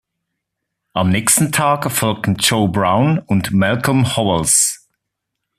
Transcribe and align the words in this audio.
Am 0.93 1.11
nächsten 1.11 1.51
Tag 1.51 1.91
folgten 1.91 2.33
Joe 2.39 2.67
Brown 2.67 3.19
und 3.19 3.51
Malcom 3.51 4.15
Howells. 4.17 4.87